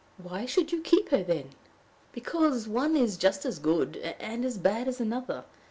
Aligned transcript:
"Why 0.17 0.47
should 0.47 0.71
you 0.71 0.81
keep 0.81 1.09
her, 1.09 1.21
then?" 1.23 1.49
"Because 2.11 2.67
one 2.67 2.95
is 2.97 3.17
just 3.17 3.45
as 3.45 3.59
good 3.59 3.97
and 4.19 4.43
as 4.43 4.57
bad 4.57 4.87
as 4.87 4.99
another. 4.99 5.43